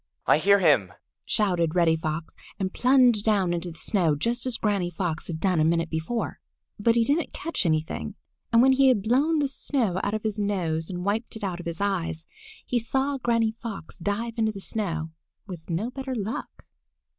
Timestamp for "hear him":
0.39-0.93